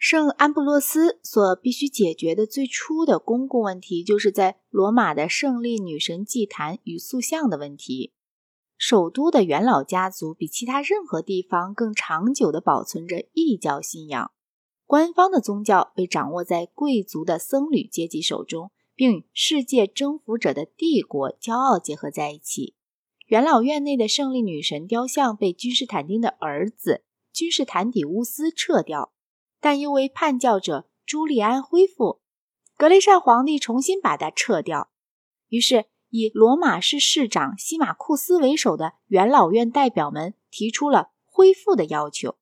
[0.00, 8.14] 圣安布洛斯所必须解决的最初的公共问题，就是在罗马的胜利女神祭坛与塑像的问题。
[8.78, 14.32] 首都的元老家族比其他任何地方更长久地保存着异教信仰，
[14.86, 22.74] 官方的宗教被掌握在贵族的僧侣阶级手中，并与世界征服者的帝国骄傲结合在一起。
[23.26, 27.04] 元老院内的胜利女神雕像被君士坦丁的儿子
[27.34, 29.12] 君士坦底乌斯撤掉。
[29.60, 32.20] 但因为叛教者朱利安恢复，
[32.76, 34.90] 格雷善皇帝重新把它撤掉。
[35.48, 42.36] 于是，以罗马市市长西马库斯为首的元老院代表们提出了恢复的要求。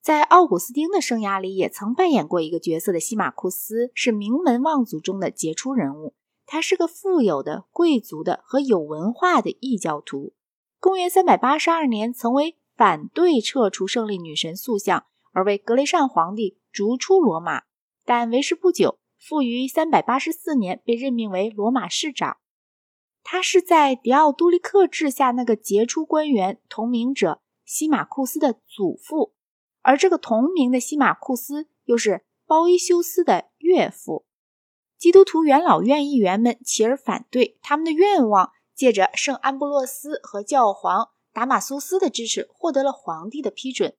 [0.00, 6.14] 在奥古斯丁的生涯里，也曾扮演过一个角色的西马库斯是名门望族中的杰出人物。
[6.46, 10.32] 他是个富有的、贵族的和有文化的异教徒。
[10.78, 15.04] 公元382年，曾为反对撤除胜利女神塑像。
[15.32, 17.62] 而为格雷善皇帝逐出罗马，
[18.04, 22.38] 但为时不久，复于384年被任命为罗马市长。
[23.22, 29.34] 他是在迪奥多利克治下那个杰出官员同名者西马库斯的祖父，
[29.82, 34.24] 而这个同名的西马库斯又是鲍伊修斯的岳父。
[34.98, 43.96] 基督徒元老院议员们起而反对，他们的愿望借着圣安布洛斯和教皇达马苏斯的支持，获得了皇帝的批准。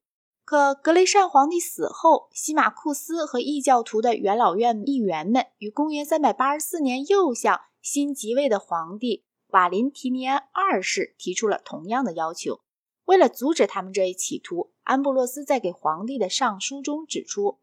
[0.52, 12.60] 可格雷善皇帝死后，西马库斯和异教徒的元老院议员们于公元384年又向新即位的皇帝瓦林提尼安二世提出了同样的要求。
[13.06, 17.60] 为了阻止他们这一企图，安布洛斯在给皇帝的上书中指出，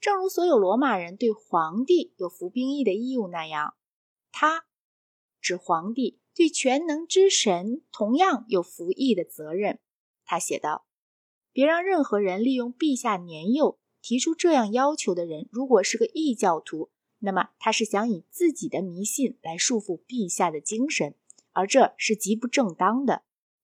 [0.00, 3.74] 正如所有罗马人对皇帝有服兵役的义务那样，
[4.32, 4.64] 他
[5.42, 9.78] 指皇帝对全能之神同样有服役的责任。
[10.24, 10.86] 他写道。
[11.52, 21.14] 别让任何人利用陛下年幼提出这样要求的人，如果是个异教徒，那么他是想以自己的迷信来束缚陛下的精神，
[21.52, 23.22] 而这是极不正当的。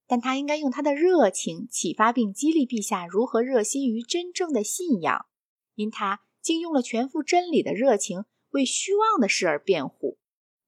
[0.09, 5.27] 但他应该用他的热情启发并激励陛下如何热心于真正的信仰，
[5.75, 10.19] 因他竟用了全副真理的热情为虚妄的事而辩护。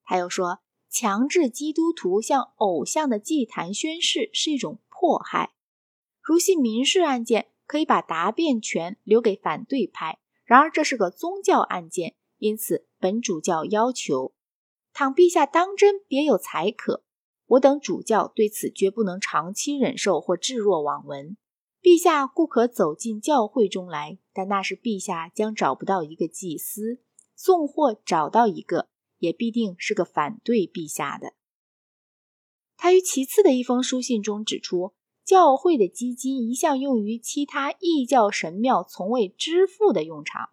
[0.03, 5.53] 他又说，强制基督徒向偶像的祭坛宣誓是一种迫害。
[6.28, 10.19] 如系民事案件，可以把答辩权留给反对派。
[10.44, 14.34] 然而这是个宗教案件，因此本主教要求：
[14.93, 17.03] 倘陛下当真别有才可，
[17.47, 21.39] 我等主教对此绝不能长期忍受或置若罔闻。
[21.81, 27.00] 陛下固可走进教会中来，但那是陛下将找不到一个祭司，
[27.34, 31.33] 纵或找到一个，也必定是个反对陛下的。
[32.77, 34.93] 他于其次的一封书信中指出。
[35.28, 40.49] 教会的基金一向用于其他异教神庙从未支付的用场。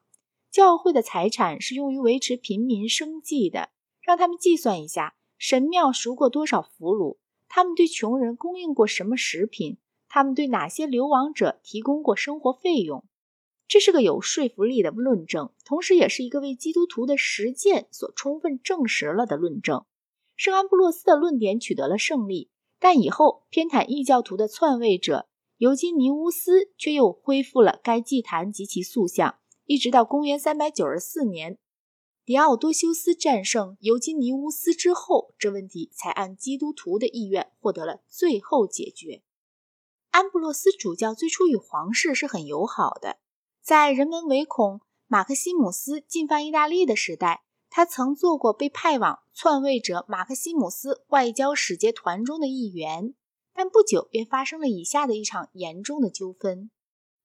[0.52, 3.69] 教会的财产是用于维持平民生计的。
[4.02, 9.78] 让他们计算一下，神庙赎过多少俘虏，他们对穷人供应过什么食品，
[10.09, 13.06] 他们对哪些流亡者提供过生活费用。
[13.69, 19.86] 这是个有说服力的论证，同时也是一个为基督徒的实践所充分证实了的论证。
[20.36, 22.50] 圣安布洛斯的论点取得了胜利。
[22.85, 31.57] 但以后偏袒异教徒的篡位者尤金尼乌斯却又恢复了该祭坛及其塑像，一直到公元394年，
[32.24, 39.24] 狄奥多修斯战胜尤金尼乌斯之后，这问题才按基督徒的意愿获得了最后解决。
[40.12, 43.18] 安布洛斯主教最初与皇室是很友好的，
[43.63, 47.45] 在人们唯恐马克西姆斯进犯意大利的时代。
[47.70, 53.14] 他曾做过被派往篡位者马克西姆斯外交使节团中的一员，
[53.53, 56.72] 但不久便发生了以下的一场严重的纠纷：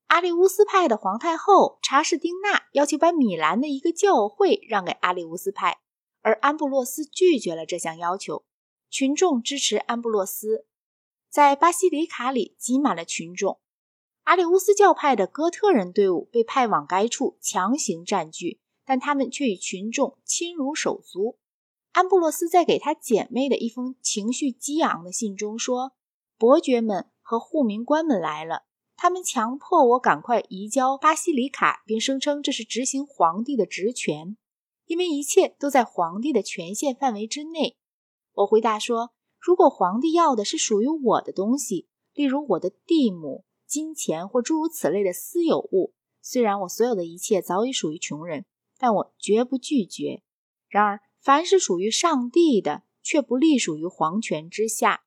[0.08, 5.78] 阿里乌斯派的皇太后查士丁娜要求把米兰的一个教会让给阿里乌斯派，
[6.20, 8.44] 而安布洛斯拒绝了这项要求。
[8.90, 10.66] 群众支持安布洛斯，
[11.28, 13.60] 在巴西里卡里挤满了群众。
[14.24, 18.60] 阿里乌斯教派的哥特人队伍被派往该处，强行占据。
[18.90, 21.38] 但他们却与群众亲如手足。
[21.92, 25.92] 安布洛斯在给他姐妹的一封情绪激昂的信中说
[26.36, 28.64] ：“伯爵们和护民官们来了，
[28.96, 34.36] 他们强迫我赶快移交巴西里卡，并声称这是执行皇帝的职权，
[34.86, 37.76] 因为一切都在皇帝的权限范围之内。”
[38.34, 48.46] 我回答说：“如果皇帝要的是属于我的东西，例如我的地亩、金钱或诸如此类的私有物，虽然我所有的一切早已属于穷人。”
[48.80, 50.22] 但我绝不拒绝。
[50.68, 55.02] 然而，凡是属于上帝的，却不隶属于皇权之下。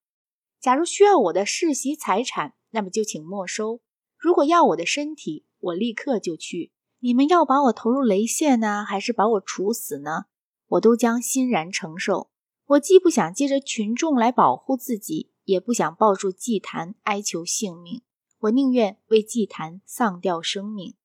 [0.60, 3.80] 假如需要我的世袭财产，那么就请没收；
[4.16, 6.72] 如果要我的身体，我立刻就去。
[7.00, 10.26] 你们要把我投入雷县呢，还是把我处死呢？
[10.68, 12.30] 我都将欣然承受。
[12.66, 18.04] 我既不想借着群众来保护自己，也不想抱住祭坛哀求性命。
[18.40, 20.96] 我宁愿为祭坛丧掉生命。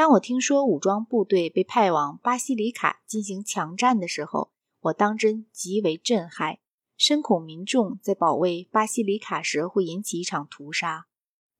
[0.00, 4.50] 当我听说武装部队被派往巴西里卡进行强战的时候，
[4.80, 6.58] 我当真极为震撼，
[6.96, 11.08] 深恐民众在保卫巴西里卡时会引起一场屠杀，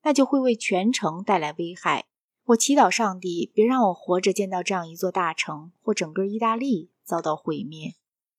[0.05, 2.07] 那就会为全城带来危害。
[2.47, 7.97] 我祈祷上帝别让我活着见到这样一座大城或整个意大利遭到毁灭。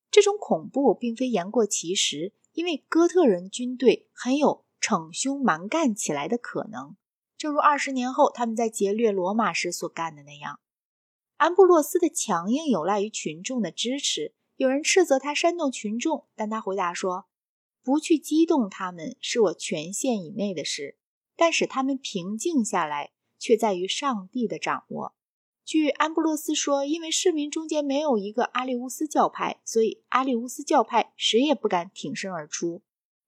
[0.09, 6.95] 这种恐怖并非言过其实，因为哥特人军队很有逞凶蛮干起来的可能，
[7.41, 10.59] 正如二十年后他们在劫掠罗马时所干的那样。
[11.37, 14.35] 安布洛斯的强硬有赖于群众的支持。
[14.57, 17.25] 有人斥责他煽动群众，但他回答说
[17.81, 20.99] ：“不去激动他们是我权限以内的事，
[21.35, 25.15] 但使他们平静下来。”却在于上帝的掌握。
[25.65, 32.83] 据安布洛斯说，因为市民中间没有一个阿利乌斯教派，所以阿利乌斯教派谁也不敢挺身而出。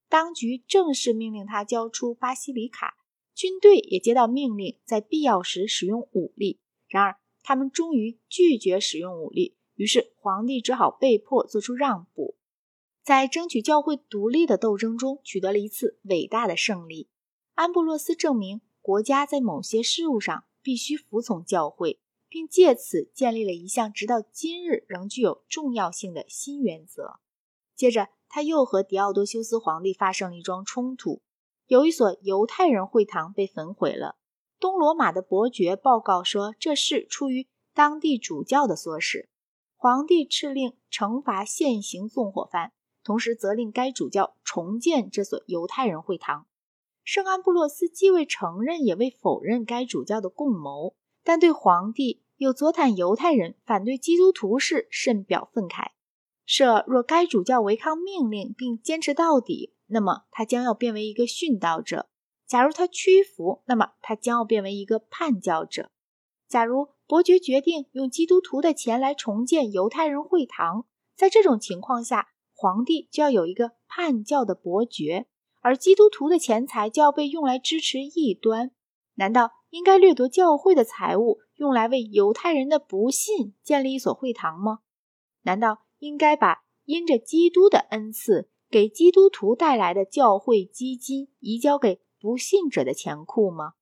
[0.08, 2.96] 当局正式命令他交出巴西里卡，
[3.34, 6.60] 军队也接到命令，在必要时使用武力。
[6.88, 12.36] 然而，他们终于拒绝使用武力，于是皇帝只好被迫做出让步，
[13.04, 17.10] 在争取教会独立的斗争中取得了一次伟大的胜利。
[17.56, 18.62] 安布洛斯证明。
[18.86, 27.22] 国家在某些事务上必须服从教会，并借此建立了一项直到今日仍具有重要性的新原则。
[27.78, 31.22] 接着，他又和狄奥多修斯皇帝发生了一桩冲突。
[31.68, 34.18] 有一所犹太人会堂被焚毁了。
[34.60, 39.30] 东罗马的伯爵报告说，这事出于当地主教的唆使。
[39.76, 42.72] 皇帝敕令惩罚现行纵火犯，
[43.04, 46.48] 同时责令该主教重建这所犹太人会堂。
[47.04, 55.88] 圣安布洛斯既未承认也未否认该主教的共谋，但对皇帝有左坦犹太人反对基督徒事甚表愤慨。
[56.46, 62.08] 设若该主教违抗命令并坚持到底，那么他将要变为一个殉道者；
[62.48, 65.92] 假如他屈服，那么他将要变为一个叛教者。
[66.48, 75.28] 假如伯爵决定用基督徒的钱来重建犹太人会堂，在这种情况下，皇帝就要有一个叛教的伯爵。
[75.62, 78.72] 而基督徒的钱财就要被用来支持异端，
[79.14, 84.80] 难道应该掠夺教会的财物，用来为犹太人的不信建立一所会堂吗？
[85.44, 93.74] 难道应该把因着基督的恩赐给基督徒带来的教会基金移交给不信者的钱库吗？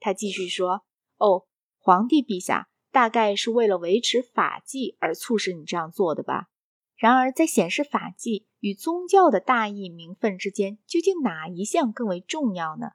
[0.00, 0.86] 他继续说
[1.20, 1.44] ：“哦，
[1.78, 6.48] 皇帝陛下，大概是为了维持法纪而促使你这样做的吧？
[6.96, 12.92] 然而，在显示法纪。”与宗教的大义名分之间，究竟哪一项更为重要呢？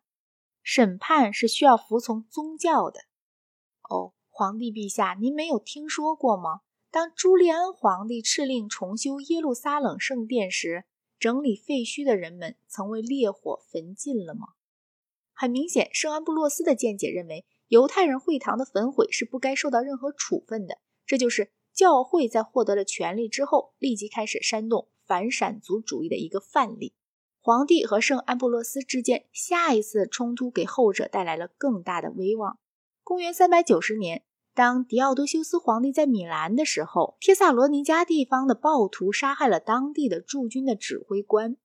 [0.64, 3.02] 审判是需要服从宗教的。
[3.90, 6.62] 哦，皇帝陛下，您没有听说过吗？
[6.90, 10.86] 当朱利安皇帝敕令重修耶路撒冷圣殿时，
[11.20, 14.48] 整理废墟的人们曾为烈火焚尽了吗？
[15.34, 20.80] 很明显，圣安布洛斯的见解认为，犹太人会堂的焚毁是不该受到任何处分的。
[21.06, 24.90] 这就是教会在获得了权力之后，立即开始煽动。
[25.08, 26.94] 反闪族主义的一个范例。
[27.40, 32.60] 皇帝和圣安布洛斯之间下一次冲突给后者带来了更大的威望。
[33.06, 34.26] 公元三百九十年，
[34.58, 41.58] 当狄奥多修斯皇帝在米兰的时候，帖萨罗尼迦地方的暴徒杀害了当地的驻军的指挥官。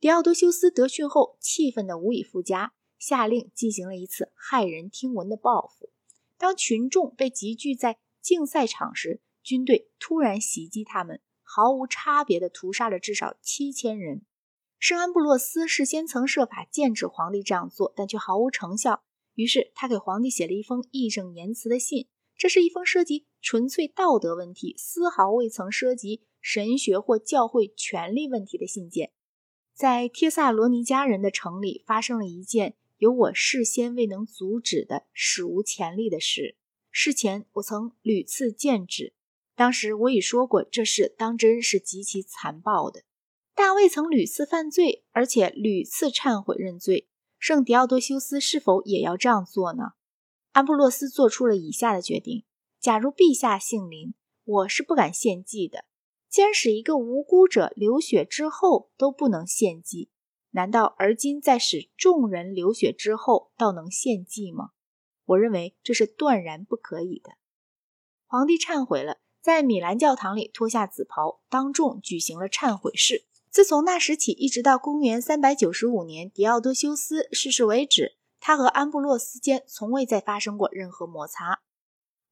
[0.00, 5.90] 狄奥多修斯得讯后，气愤得无以复加，下令进行了一次骇人听闻的报复。
[6.38, 11.20] 当群众被集聚在竞赛场时，军队突然袭击他们。
[11.42, 14.22] 毫无差别的屠杀了至少七千人。
[14.78, 19.02] 圣安布洛斯事先曾设法禁止皇帝这样做，但却毫无成效。
[19.34, 22.08] 于是他给皇帝写了一封义正言辞的信。
[22.36, 29.12] 这是一封涉及纯粹道德问题，丝毫未曾涉及神学或教会权力问题的信件。
[29.74, 36.56] 在帖萨罗尼迦人的城里发生了一件由我事先未能阻止的史无前例的事。
[36.90, 39.14] 事前我曾屡次谏止。
[39.56, 43.04] 当时我已说过，这事当真是极其残暴的。
[43.54, 47.08] 大卫曾屡次犯罪，而且屡次忏悔认罪。
[47.38, 49.92] 圣狄奥多修斯是否也要这样做呢？
[50.54, 52.44] 安布洛斯做出了以下的决定：
[52.78, 55.84] 假如陛下姓林，我是不敢献祭的。
[56.30, 60.10] 既然使一个无辜者流血之后都不能献祭，
[60.50, 64.70] 难道而今在使众人流血之后倒能献祭吗？
[65.24, 67.32] 我认为这是断然不可以的。
[68.26, 69.18] 皇帝忏悔了。
[69.42, 73.26] 在米兰教堂里脱下紫袍，当众举行了忏悔式。
[73.50, 78.16] 自从那时起，一直到公元三百九十五年狄奥多修斯逝世为止，
[78.46, 81.62] 他和安布洛斯间从未再发生过任何摩擦。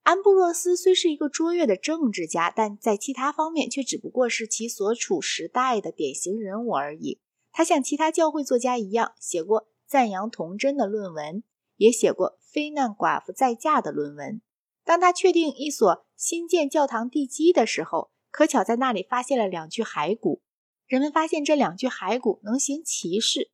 [0.03, 7.23] 安布洛斯虽是一个卓越的政治家，但在其他方面却只不过是其所处时代的典型人物而已。
[7.51, 11.45] 他像其他教会作家一样，写过赞扬童贞的论文，
[11.77, 14.43] 也写过非难寡妇再嫁的论文。
[14.85, 20.43] 当他确定一所新建教堂地基的时候，可巧在那里发现了两具骸骨。
[20.87, 23.51] 人们发现这两具骸骨能行奇事，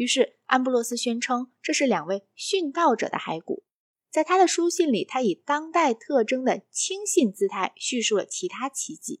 [0.00, 3.64] 于是安布洛斯宣称这是两位殉道者的骸骨。
[4.10, 9.20] 在他的书信里，他以当代特征的轻信姿态叙述了其他奇迹。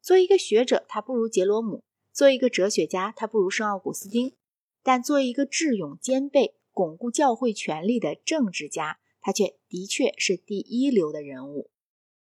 [0.00, 4.36] 作为一个学者，他不如杰罗姆；作为一个哲学家，他不如圣奥古斯丁；
[4.84, 11.71] 但作为一个智勇兼备、巩固教会权力的政治家，他却的确是第一流的人物。